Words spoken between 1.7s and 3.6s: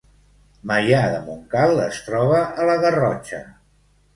es troba a la Garrotxa